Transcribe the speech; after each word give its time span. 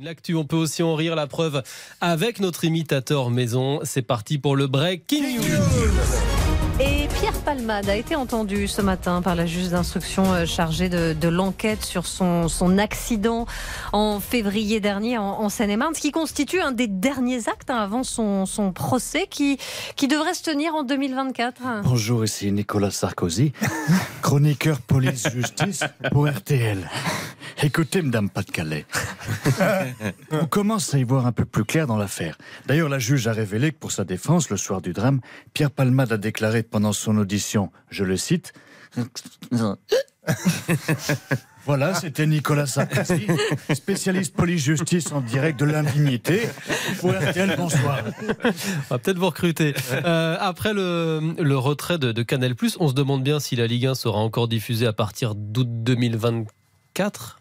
L'actu, 0.00 0.34
on 0.34 0.44
peut 0.44 0.56
aussi 0.56 0.82
en 0.82 0.96
rire 0.96 1.14
la 1.14 1.28
preuve 1.28 1.62
avec 2.00 2.40
notre 2.40 2.64
imitateur 2.64 3.30
maison. 3.30 3.78
C'est 3.84 4.02
parti 4.02 4.38
pour 4.38 4.56
le 4.56 4.66
breaking 4.66 5.38
news. 5.38 6.80
Et 6.80 7.06
Pierre 7.20 7.40
Palmade 7.44 7.88
a 7.88 7.94
été 7.94 8.16
entendu 8.16 8.66
ce 8.66 8.82
matin 8.82 9.22
par 9.22 9.36
la 9.36 9.46
juge 9.46 9.68
d'instruction 9.68 10.32
euh, 10.32 10.46
chargée 10.46 10.88
de, 10.88 11.28
l'enquête 11.28 11.84
sur 11.84 12.06
son, 12.06 12.48
son, 12.48 12.76
accident 12.78 13.46
en 13.92 14.18
février 14.18 14.80
dernier 14.80 15.16
en, 15.16 15.48
Seine-et-Marne, 15.48 15.94
ce 15.94 16.00
qui 16.00 16.10
constitue 16.10 16.60
un 16.60 16.72
des 16.72 16.88
derniers 16.88 17.48
actes 17.48 17.70
hein, 17.70 17.76
avant 17.76 18.02
son, 18.02 18.46
son, 18.46 18.72
procès 18.72 19.28
qui, 19.30 19.58
qui 19.94 20.08
devrait 20.08 20.34
se 20.34 20.42
tenir 20.42 20.74
en 20.74 20.82
2024. 20.82 21.62
Bonjour, 21.84 22.24
ici 22.24 22.50
Nicolas 22.50 22.90
Sarkozy, 22.90 23.52
chroniqueur 24.22 24.80
police-justice 24.80 25.84
pour 26.10 26.28
RTL. 26.28 26.90
Écoutez, 27.62 28.02
Madame 28.02 28.28
Pas-de-Calais, 28.28 28.84
on 30.30 30.46
commence 30.46 30.92
à 30.94 30.98
y 30.98 31.04
voir 31.04 31.26
un 31.26 31.32
peu 31.32 31.44
plus 31.44 31.64
clair 31.64 31.86
dans 31.86 31.96
l'affaire. 31.96 32.36
D'ailleurs, 32.66 32.88
la 32.88 32.98
juge 32.98 33.26
a 33.28 33.32
révélé 33.32 33.70
que 33.72 33.78
pour 33.78 33.92
sa 33.92 34.04
défense, 34.04 34.50
le 34.50 34.56
soir 34.56 34.82
du 34.82 34.92
drame, 34.92 35.20
Pierre 35.54 35.70
Palmade 35.70 36.12
a 36.12 36.16
déclaré 36.16 36.62
pendant 36.62 36.92
son 36.92 37.16
audition, 37.16 37.70
je 37.90 38.04
le 38.04 38.16
cite, 38.16 38.52
Voilà, 41.66 41.94
c'était 41.94 42.26
Nicolas 42.26 42.66
Sarkozy, 42.66 43.26
spécialiste 43.72 44.36
police-justice 44.36 45.12
en 45.12 45.22
direct 45.22 45.58
de 45.58 45.64
l'indignité. 45.64 46.42
Pour 47.00 47.12
RTL, 47.12 47.56
bonsoir. 47.56 48.00
On 48.22 48.90
va 48.90 48.98
peut-être 48.98 49.18
vous 49.18 49.26
recruter. 49.26 49.72
Euh, 49.92 50.36
après 50.40 50.74
le, 50.74 51.54
retrait 51.56 51.96
de, 51.96 52.12
de, 52.12 52.22
Canal+, 52.22 52.54
on 52.80 52.88
se 52.88 52.94
demande 52.94 53.22
bien 53.22 53.40
si 53.40 53.56
la 53.56 53.66
Ligue 53.66 53.86
1 53.86 53.94
sera 53.94 54.18
encore 54.18 54.46
diffusée 54.46 54.86
à 54.86 54.92
partir 54.92 55.34
d'août 55.34 55.68
2024. 55.70 56.52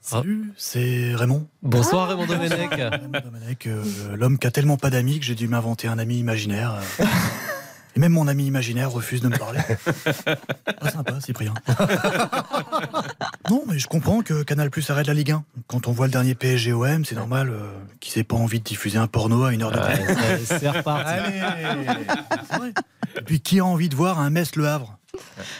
Salut, 0.00 0.52
c'est 0.56 1.12
Raymond. 1.16 1.44
Bonsoir 1.62 2.08
Raymond 2.08 2.26
Domenech. 2.26 2.70
Raymond 2.70 3.20
Domenech, 3.24 3.66
euh, 3.66 3.82
l'homme 4.16 4.38
qui 4.38 4.46
a 4.46 4.52
tellement 4.52 4.76
pas 4.76 4.90
d'amis 4.90 5.18
que 5.18 5.26
j'ai 5.26 5.34
dû 5.34 5.48
m'inventer 5.48 5.88
un 5.88 5.98
ami 5.98 6.18
imaginaire. 6.20 6.76
Et 7.96 7.98
même 7.98 8.12
mon 8.12 8.28
ami 8.28 8.46
imaginaire 8.46 8.92
refuse 8.92 9.20
de 9.20 9.26
me 9.26 9.36
parler. 9.36 9.58
Pas 10.80 10.90
sympa, 10.90 11.20
Cyprien. 11.20 11.52
non, 13.50 13.64
mais 13.66 13.80
je 13.80 13.88
comprends 13.88 14.22
que 14.22 14.44
Canal 14.44 14.70
Plus 14.70 14.88
arrête 14.88 15.08
la 15.08 15.14
Ligue 15.14 15.32
1. 15.32 15.44
Quand 15.66 15.88
on 15.88 15.92
voit 15.92 16.06
le 16.06 16.12
dernier 16.12 16.36
PSGOM, 16.36 17.04
c'est 17.04 17.16
normal 17.16 17.50
euh, 17.50 17.72
qu'ils 17.98 18.20
aient 18.20 18.24
pas 18.24 18.36
envie 18.36 18.60
de 18.60 18.64
diffuser 18.64 18.98
un 18.98 19.08
porno 19.08 19.42
à 19.42 19.52
une 19.52 19.62
heure 19.62 19.72
de 19.72 19.78
ouais, 19.80 20.40
C'est 20.44 20.68
reparti. 20.70 21.10
Allez 21.10 22.72
Et 23.18 23.22
puis 23.22 23.40
qui 23.40 23.58
a 23.58 23.64
envie 23.64 23.88
de 23.88 23.96
voir 23.96 24.20
un 24.20 24.30
Metz 24.30 24.54
Le 24.54 24.68
Havre 24.68 24.96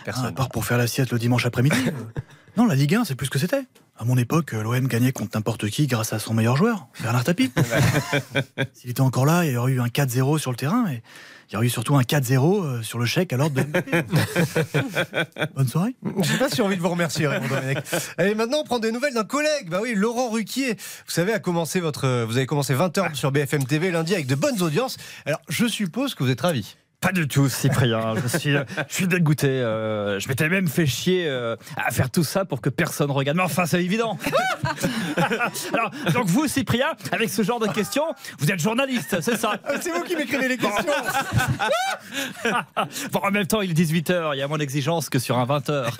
Personne. 0.04 0.26
à 0.26 0.32
part 0.32 0.48
pour 0.48 0.64
faire 0.64 0.78
la 0.78 0.86
sieste 0.86 1.10
le 1.10 1.18
dimanche 1.18 1.44
après-midi. 1.44 1.76
non, 2.56 2.66
la 2.66 2.76
Ligue 2.76 2.94
1, 2.94 3.04
c'est 3.04 3.16
plus 3.16 3.26
ce 3.26 3.30
que 3.32 3.40
c'était. 3.40 3.64
À 4.00 4.04
mon 4.04 4.16
époque, 4.16 4.52
l'OM 4.52 4.88
gagnait 4.88 5.12
contre 5.12 5.36
n'importe 5.36 5.68
qui 5.68 5.86
grâce 5.86 6.14
à 6.14 6.18
son 6.18 6.32
meilleur 6.32 6.56
joueur, 6.56 6.88
Bernard 7.02 7.22
Tapie. 7.22 7.52
S'il 8.72 8.88
était 8.88 9.02
encore 9.02 9.26
là, 9.26 9.44
il 9.44 9.52
y 9.52 9.56
aurait 9.58 9.72
eu 9.72 9.80
un 9.82 9.88
4-0 9.88 10.38
sur 10.38 10.50
le 10.50 10.56
terrain. 10.56 10.90
Et 10.90 11.02
il 11.50 11.52
y 11.52 11.56
aurait 11.58 11.66
eu 11.66 11.68
surtout 11.68 11.96
un 11.96 12.00
4-0 12.00 12.64
euh, 12.64 12.82
sur 12.82 12.98
le 12.98 13.04
chèque 13.04 13.30
à 13.34 13.36
l'ordre 13.36 13.62
de 13.62 13.62
Bonne 15.54 15.68
soirée. 15.68 15.94
Je 16.16 16.22
sais 16.26 16.38
pas 16.38 16.48
si 16.48 16.56
j'ai 16.56 16.62
envie 16.62 16.78
de 16.78 16.80
vous 16.80 16.88
remercier, 16.88 17.26
Raymond 17.26 17.48
Domenech. 17.48 17.84
Allez, 18.16 18.34
maintenant, 18.34 18.60
on 18.62 18.64
prend 18.64 18.78
des 18.78 18.90
nouvelles 18.90 19.12
d'un 19.12 19.24
collègue. 19.24 19.68
Bah 19.68 19.80
oui, 19.82 19.92
Laurent 19.94 20.30
Ruquier. 20.30 20.76
Vous 20.76 21.12
savez, 21.12 21.34
a 21.34 21.38
commencé 21.38 21.80
votre, 21.80 22.24
vous 22.24 22.38
avez 22.38 22.46
commencé 22.46 22.74
20h 22.74 23.14
sur 23.14 23.30
BFM 23.32 23.66
TV 23.66 23.90
lundi 23.90 24.14
avec 24.14 24.26
de 24.26 24.34
bonnes 24.34 24.62
audiences. 24.62 24.96
Alors, 25.26 25.42
je 25.50 25.66
suppose 25.66 26.14
que 26.14 26.24
vous 26.24 26.30
êtes 26.30 26.40
ravi. 26.40 26.74
Pas 27.00 27.12
du 27.12 27.26
tout, 27.26 27.48
Cyprien. 27.48 28.14
je, 28.22 28.38
suis, 28.38 28.52
je 28.52 28.94
suis 28.94 29.06
dégoûté. 29.06 29.48
Euh, 29.48 30.20
je 30.20 30.28
m'étais 30.28 30.50
même 30.50 30.68
fait 30.68 30.84
chier 30.84 31.26
euh, 31.26 31.56
à 31.76 31.90
faire 31.90 32.10
tout 32.10 32.24
ça 32.24 32.44
pour 32.44 32.60
que 32.60 32.68
personne 32.68 33.10
regarde. 33.10 33.38
Mais 33.38 33.42
enfin, 33.42 33.64
c'est 33.64 33.82
évident. 33.82 34.18
Alors, 35.72 35.90
donc 36.12 36.26
vous, 36.26 36.46
Cyprien, 36.46 36.88
avec 37.10 37.30
ce 37.30 37.42
genre 37.42 37.58
de 37.58 37.68
questions, 37.68 38.04
vous 38.38 38.50
êtes 38.50 38.60
journaliste, 38.60 39.16
c'est 39.22 39.36
ça? 39.36 39.54
C'est 39.80 39.90
vous 39.92 40.02
qui 40.02 40.14
m'écrivez 40.14 40.48
les 40.48 40.58
questions. 40.58 40.92
bon, 43.12 43.20
en 43.22 43.30
même 43.30 43.46
temps, 43.46 43.62
il 43.62 43.70
est 43.70 43.82
18h. 43.82 44.34
Il 44.34 44.38
y 44.38 44.42
a 44.42 44.48
moins 44.48 44.58
d'exigence 44.58 45.08
que 45.08 45.18
sur 45.18 45.38
un 45.38 45.46
20h. 45.46 45.90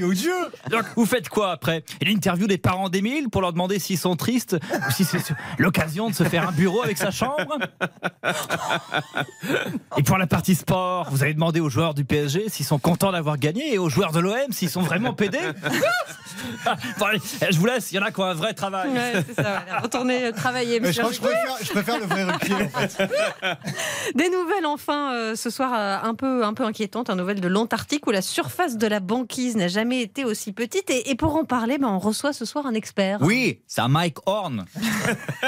oh 0.02 0.12
Dieu 0.12 0.34
Donc, 0.70 0.84
vous 0.96 1.06
faites 1.06 1.30
quoi 1.30 1.52
après? 1.52 1.82
Une 2.02 2.08
interview 2.08 2.46
des 2.46 2.58
parents 2.58 2.90
d'Émile 2.90 3.30
pour 3.30 3.40
leur 3.40 3.54
demander 3.54 3.78
s'ils 3.78 3.98
sont 3.98 4.16
tristes 4.16 4.58
ou 4.86 4.90
si 4.90 5.04
c'est 5.04 5.18
l'occasion 5.56 6.10
de 6.10 6.14
se 6.14 6.24
faire 6.24 6.46
un 6.46 6.52
bureau 6.52 6.82
avec 6.82 6.98
sa 6.98 7.10
chambre? 7.10 7.58
Et 9.96 10.02
pour 10.02 10.18
la 10.18 10.26
partie 10.26 10.54
sport, 10.54 11.08
vous 11.10 11.22
avez 11.22 11.34
demandé 11.34 11.60
aux 11.60 11.68
joueurs 11.68 11.94
du 11.94 12.04
PSG 12.04 12.48
s'ils 12.48 12.66
sont 12.66 12.78
contents 12.78 13.12
d'avoir 13.12 13.38
gagné 13.38 13.74
et 13.74 13.78
aux 13.78 13.88
joueurs 13.88 14.12
de 14.12 14.20
l'OM 14.20 14.36
s'ils 14.50 14.70
sont 14.70 14.82
vraiment 14.82 15.12
pédés. 15.12 15.38
je 17.50 17.58
vous 17.58 17.66
laisse, 17.66 17.90
il 17.92 17.96
y 17.96 17.98
en 17.98 18.02
a 18.02 18.10
qui 18.10 18.20
ont 18.20 18.24
un 18.24 18.34
vrai 18.34 18.54
travail. 18.54 18.90
Ouais, 18.90 19.24
c'est 19.26 19.42
ça, 19.42 19.62
retournez 19.82 20.26
euh, 20.26 20.32
travailler. 20.32 20.76
je, 20.76 21.00
préfère, 21.00 21.56
je, 21.62 21.70
préfère, 21.70 21.98
le 21.98 22.06
vrai 22.06 22.24
requier, 22.24 22.54
en 22.54 22.68
fait. 22.68 22.98
Des 24.14 24.30
nouvelles 24.30 24.66
enfin 24.66 25.14
euh, 25.14 25.36
ce 25.36 25.50
soir 25.50 25.72
euh, 25.74 26.08
un 26.08 26.14
peu, 26.14 26.44
un 26.44 26.54
peu 26.54 26.64
inquiétantes, 26.64 27.10
un 27.10 27.16
nouvelle 27.16 27.40
de 27.40 27.48
l'Antarctique 27.48 28.06
où 28.06 28.10
la 28.10 28.22
surface 28.22 28.76
de 28.76 28.86
la 28.86 29.00
banquise 29.00 29.56
n'a 29.56 29.68
jamais 29.68 30.02
été 30.02 30.24
aussi 30.24 30.52
petite. 30.52 30.90
Et, 30.90 31.14
pour 31.14 31.36
en 31.36 31.44
parler, 31.44 31.78
ben, 31.78 31.88
on 31.88 31.98
reçoit 31.98 32.32
ce 32.32 32.44
soir 32.44 32.66
un 32.66 32.74
expert. 32.74 33.18
Oui, 33.20 33.60
c'est 33.66 33.86
Mike 33.88 34.18
Horn. 34.26 34.64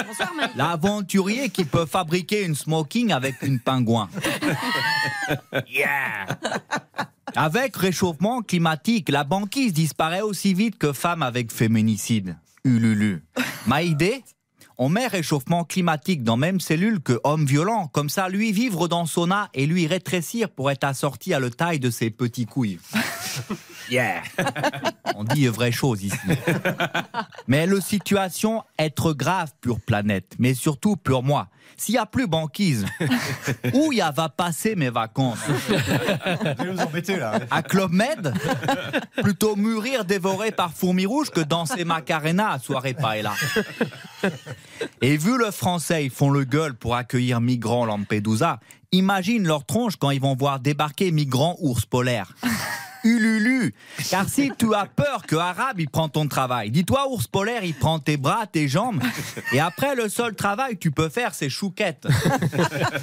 Bonsoir 0.07 0.33
Mike. 0.37 0.51
L'aventurier 0.57 1.51
qui 1.51 1.65
peut 1.65 1.87
fabriquer 1.87 2.45
une 2.45 2.55
smoking 2.55 3.13
avec 3.13 3.37
une 3.43 3.61
pingouin. 3.61 4.09
yeah 5.71 6.27
Avec 7.37 7.77
réchauffement 7.77 8.43
climatique, 8.43 9.09
la 9.09 9.25
banquise 9.25 9.73
disparaît 9.73 10.21
aussi 10.23 10.55
vite 10.55 10.79
que 10.79 10.93
femme 10.93 11.23
avec 11.23 11.53
féminicide. 11.53 12.37
Ululu. 12.65 13.23
Ma 13.67 13.83
idée? 13.83 14.23
On 14.83 14.89
met 14.89 15.07
réchauffement 15.09 15.65
climatique 15.65 16.25
dans 16.25 16.39
même 16.39 16.59
cellule 16.59 17.01
que 17.01 17.21
homme 17.23 17.45
violent, 17.45 17.89
comme 17.89 18.09
ça 18.09 18.31
lui 18.31 18.51
vivre 18.51 18.89
dans 18.89 19.05
sauna 19.05 19.51
et 19.53 19.67
lui 19.67 19.87
rétrécir 19.87 20.49
pour 20.49 20.71
être 20.71 20.85
assorti 20.85 21.35
à 21.35 21.41
la 21.41 21.51
taille 21.51 21.81
de 21.81 21.91
ses 21.91 22.11
petits 22.11 22.47
couilles. 22.47 22.79
Yeah. 23.91 24.23
On 25.17 25.25
dit 25.25 25.47
vraie 25.49 25.73
chose 25.73 26.03
ici. 26.03 26.17
Mais 27.47 27.67
la 27.67 27.81
situation 27.81 28.63
être 28.79 29.13
grave 29.13 29.53
pour 29.61 29.81
planète, 29.81 30.35
mais 30.39 30.55
surtout 30.55 30.97
pour 30.97 31.23
moi. 31.23 31.49
S'il 31.77 31.95
n'y 31.95 31.99
a 31.99 32.07
plus 32.07 32.27
banquise, 32.27 32.85
où 33.73 33.93
y 33.93 34.01
va 34.01 34.29
passer 34.29 34.75
mes 34.75 34.91
vacances? 34.91 35.39
Vous 36.59 36.81
embêter 36.81 37.17
là. 37.17 37.39
À 37.51 37.63
Club 37.63 37.93
Med? 37.93 38.35
Plutôt 39.23 39.57
mûrir 39.57 40.05
dévoré 40.05 40.51
par 40.51 40.73
fourmis 40.73 41.07
rouges 41.07 41.31
que 41.31 41.41
danser 41.41 41.85
Macarena 41.85 42.51
à 42.51 42.59
soirée 42.59 42.95
paella. 42.95 43.35
Et 45.01 45.17
vu 45.17 45.39
le 45.39 45.51
français, 45.51 46.05
ils 46.05 46.11
font 46.11 46.31
le 46.31 46.45
gueule 46.45 46.75
pour 46.75 46.97
accueillir 46.97 47.41
migrants 47.41 47.87
Lampedusa, 47.87 48.61
imagine 48.93 49.47
leur 49.47 49.65
tronche 49.65 49.97
quand 49.97 50.11
ils 50.11 50.21
vont 50.21 50.37
voir 50.37 50.61
débarquer 50.61 51.13
migrants 51.13 51.57
ours 51.61 51.87
polaires. 51.87 52.35
Ululu. 53.05 53.75
Car 54.11 54.29
si 54.29 54.51
tu 54.57 54.75
as 54.75 54.87
peur 54.87 55.23
que 55.27 55.37
Arabe, 55.37 55.81
il 55.81 55.89
prend 55.89 56.09
ton 56.09 56.29
travail, 56.29 56.71
dis-toi, 56.71 57.09
ours 57.09 57.27
polaire, 57.27 57.65
il 57.65 57.75
prend 57.75 57.99
tes 57.99 58.17
bras, 58.17 58.47
tes 58.47 58.69
jambes, 58.69 59.01
et 59.53 59.61
après, 59.61 59.95
le 59.95 60.09
seul 60.09 60.35
travail 60.35 60.75
que 60.75 60.81
tu 60.81 60.91
peux 60.91 61.09
faire, 61.09 61.35
c'est 61.35 61.49
chouquette. 61.49 62.07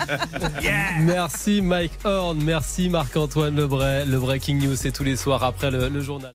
Merci 1.02 1.62
Mike 1.62 2.00
Horn, 2.04 2.42
merci 2.44 2.90
Marc-Antoine 2.90 3.56
Lebray. 3.56 4.06
Le 4.06 4.20
Breaking 4.20 4.56
News, 4.56 4.76
c'est 4.76 4.92
tous 4.92 5.04
les 5.04 5.16
soirs 5.16 5.44
après 5.44 5.72
le 5.72 6.02
journal. 6.02 6.18